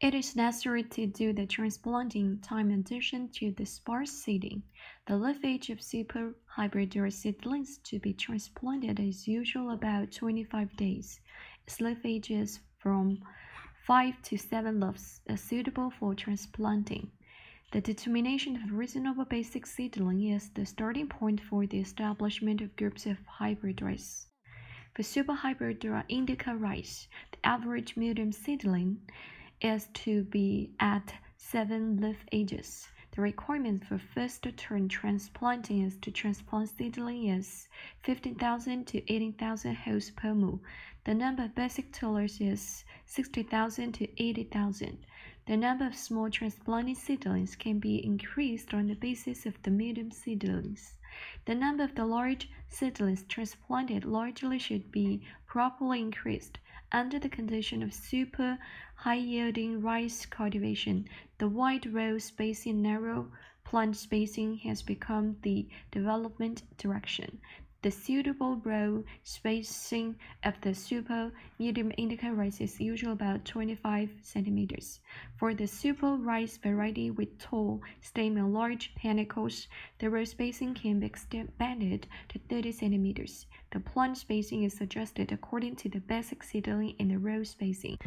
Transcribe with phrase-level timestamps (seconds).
[0.00, 4.62] It is necessary to do the transplanting time addition to the sparse seeding.
[5.06, 10.76] The leaf age of super hybrid rice seedlings to be transplanted is usually about 25
[10.76, 11.18] days.
[11.66, 13.18] Its leaf age is from
[13.88, 17.10] 5 to 7 leaves, is uh, suitable for transplanting.
[17.72, 23.04] The determination of reasonable basic seedling is the starting point for the establishment of groups
[23.04, 24.28] of hybrid rice.
[24.94, 29.00] For super hybridura indica rice, the average medium seedling
[29.60, 32.88] is to be at seven leaf ages.
[33.12, 37.68] The requirement for first turn transplanting is to transplant seedling is
[38.04, 40.58] 15,000 to 18,000 holes per mu.
[41.04, 44.98] The number of basic tillers is 60,000 to 80,000.
[45.46, 50.10] The number of small transplanted seedlings can be increased on the basis of the medium
[50.10, 50.98] seedlings.
[51.46, 56.58] The number of the large seedlings transplanted largely should be properly increased.
[56.90, 58.58] Under the condition of super
[58.94, 61.06] high-yielding rice cultivation,
[61.36, 63.30] the wide row spacing narrow
[63.62, 67.40] plant spacing has become the development direction.
[67.82, 74.98] The suitable row spacing of the super medium indica rice is usually about 25 centimeters.
[75.36, 81.00] For the super rice variety with tall stem and large panicles, the row spacing can
[81.00, 83.46] be expanded to 30 centimeters.
[83.70, 87.98] The plant spacing is adjusted according to the basic seedling and the row spacing.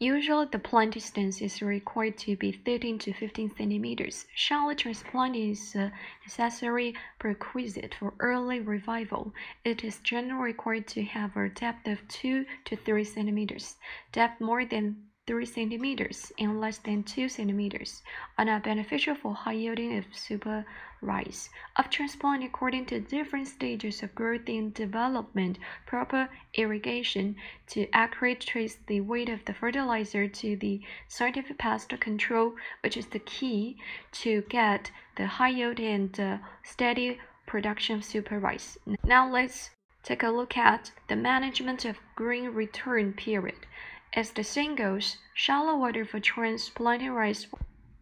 [0.00, 4.26] Usually, the plant distance is required to be 13 to 15 centimeters.
[4.32, 5.90] Shallow transplanting is a
[6.24, 9.34] necessary prerequisite for early revival.
[9.64, 13.74] It is generally required to have a depth of 2 to 3 centimeters.
[14.12, 18.02] Depth more than 3 centimeters and less than 2 centimeters
[18.38, 20.64] are not beneficial for high yielding of super
[21.02, 21.50] rice.
[21.76, 28.78] Of transplanting according to different stages of growth and development, proper irrigation to accurately trace
[28.86, 33.76] the weight of the fertilizer to the scientific pest control, which is the key
[34.12, 38.78] to get the high yield and uh, steady production of super rice.
[39.04, 39.72] Now let's
[40.02, 43.66] take a look at the management of green return period.
[44.14, 47.46] As the saying goes, shallow water for transplanting rice,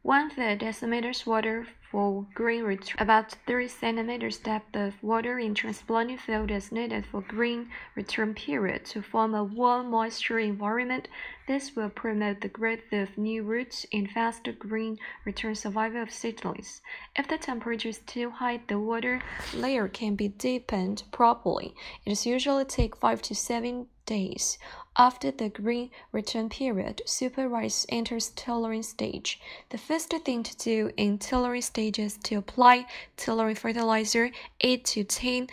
[0.02, 2.96] one third decimeters water for green return.
[3.00, 8.84] About 3 centimeters depth of water in transplanting field is needed for green return period
[8.86, 11.08] to form a warm moisture environment.
[11.48, 16.82] This will promote the growth of new roots and faster green return survival of seedlings.
[17.16, 21.74] If the temperature is too high, the water layer can be deepened properly.
[22.04, 24.58] It is usually take 5 to 7 days.
[24.96, 29.38] After the green return period, super rice enters tillering stage.
[29.68, 32.86] The first thing to do in tillering stage is to apply
[33.18, 34.30] tillering fertilizer
[34.62, 35.48] 8 to 10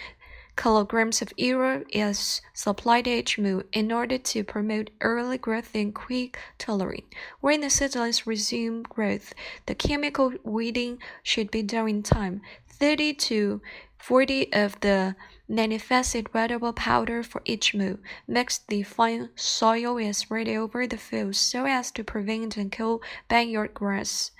[0.55, 6.37] kilograms of urea is supplied each mu in order to promote early growth and quick
[6.57, 7.05] tillering.
[7.41, 9.33] When the seedlings resume growth,
[9.65, 12.41] the chemical weeding should be done in time.
[12.67, 13.61] 30 to
[13.97, 15.15] 40 of the
[15.47, 17.97] manifested wettable powder for each mu.
[18.27, 23.01] Mix the fine soil and spread over the field so as to prevent and kill
[23.29, 24.31] barnyard grass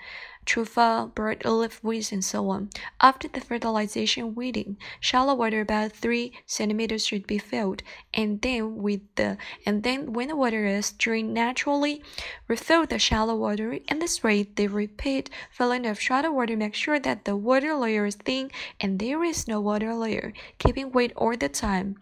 [0.44, 2.70] tufa, bird olive weeds, and so on.
[3.00, 7.82] After the fertilization weeding, shallow water about three centimeters should be filled,
[8.12, 12.02] and then with the and then when the water is drained naturally,
[12.48, 13.78] refill the shallow water.
[13.88, 18.06] In this way, the repeat filling of shallow water makes sure that the water layer
[18.06, 18.50] is thin
[18.80, 21.96] and there is no water layer, keeping weight all the time.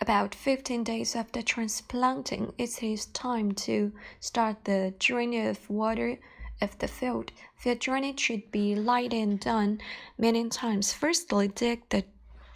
[0.00, 6.20] About 15 days after transplanting, it is time to start the draining of water
[6.60, 7.32] of the field.
[7.56, 9.80] Field drainage should be light and done
[10.16, 10.92] many times.
[10.92, 12.04] Firstly, dig the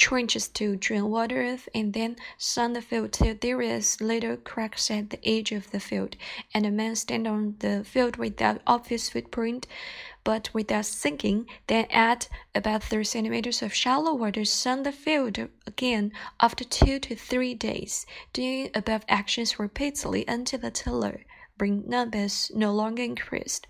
[0.02, 4.90] trenches to drain water off and then sun the field till there is little cracks
[4.90, 6.16] at the edge of the field
[6.52, 9.66] and a man stand on the field without obvious footprint
[10.24, 16.10] but without sinking then add about 3 centimeters of shallow water sun the field again
[16.40, 21.20] after 2 to 3 days doing above actions repeatedly until the tiller
[21.56, 23.68] bring numbers no longer increased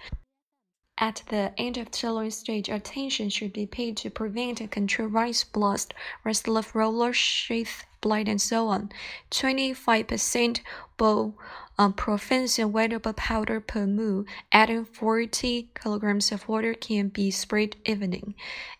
[1.02, 5.42] at the end of tillering stage, attention should be paid to prevent and control rice
[5.42, 8.88] blast, rice leaf roller, sheath blight, and so on.
[9.32, 10.60] 25%
[10.96, 11.34] bowl
[11.76, 18.36] um, profensin wettable powder per mu, adding 40 kilograms of water can be sprayed evening.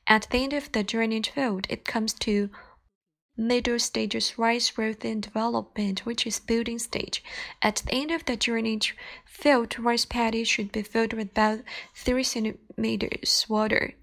[0.07, 2.51] At the end of the drainage field, it comes to
[3.37, 7.23] middle stages rice growth and development, which is building stage.
[7.62, 11.61] At the end of the drainage field, rice paddy should be filled with about
[11.94, 13.94] 3 centimeters water.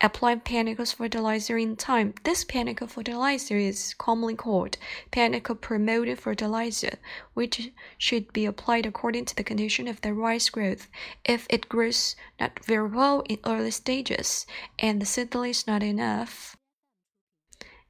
[0.00, 2.14] apply Panicle fertilizer in time.
[2.24, 4.76] This Panicle fertilizer is commonly called
[5.10, 6.98] Panicle promoted fertilizer,
[7.34, 10.88] which should be applied according to the condition of the rice growth.
[11.24, 14.46] If it grows not very well in early stages
[14.78, 16.56] and the seedling is not enough,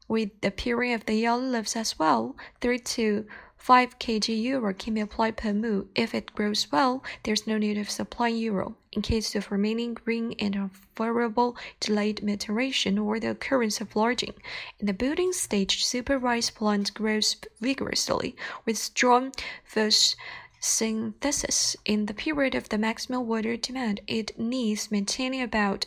[0.08, 3.26] with the period of the yellow leaves as well, 3 to
[3.58, 5.87] 5 kg urea can be applied per mu.
[5.94, 8.69] If it grows well, there's no need of supplying urea.
[8.93, 14.35] In case of remaining green and unfavorable delayed maturation or the occurrence of lodging,
[14.79, 19.32] in the budding stage, super rice plant grows vigorously with strong
[20.61, 21.76] photosynthesis.
[21.85, 25.87] In the period of the maximum water demand, it needs maintaining about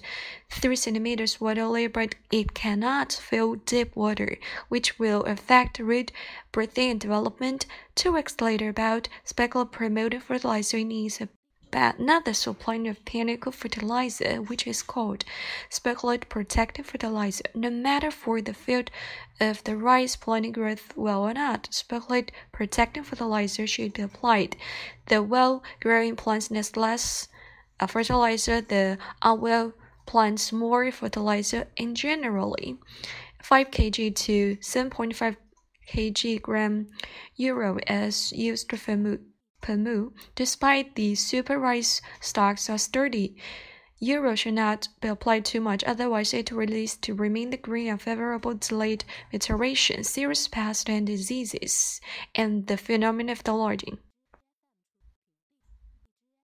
[0.52, 4.38] 3 centimeters water layer, but it cannot fill deep water,
[4.68, 6.12] which will affect root
[6.52, 7.66] breathing development.
[7.96, 11.22] Two weeks later, about speckle promoted fertilizer needs
[11.70, 15.24] about another supply of panicle fertilizer, which is called
[15.70, 17.44] spikelet protective fertilizer.
[17.54, 18.90] No matter for the field
[19.40, 24.56] of the rice planting growth well or not, spikelet protective fertilizer should be applied.
[25.08, 27.28] The well-growing plants need less
[27.88, 29.74] fertilizer, the unwell
[30.06, 32.78] plants more fertilizer, and generally
[33.44, 35.38] 5 kg to 7.5
[35.88, 36.88] kg gram
[37.36, 39.20] urea is used for per
[39.68, 40.12] mu.
[40.36, 43.36] Despite the super rice stocks are sturdy,
[44.00, 47.90] urea should not be applied too much, otherwise it will lead to remain the green
[47.90, 49.04] unfavorable delayed
[49.34, 52.00] maturation, serious pests and diseases,
[52.34, 53.98] and the phenomenon of the lodging.